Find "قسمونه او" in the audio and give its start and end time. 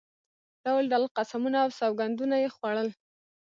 1.17-1.69